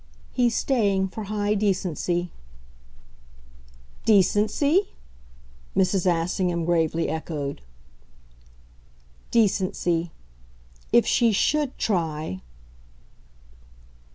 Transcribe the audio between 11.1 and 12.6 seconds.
SHOULD try